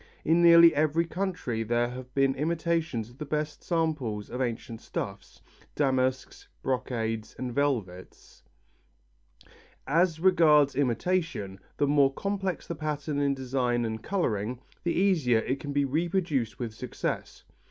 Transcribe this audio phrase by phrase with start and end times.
[0.25, 5.43] In nearly every country there have been imitators of the best samples of ancient stuffs,
[5.75, 8.41] damasks, brocades and velvets.
[9.85, 15.59] As regards imitation, the more complex the pattern in design and colouring, the easier it
[15.59, 17.43] can be reproduced with success.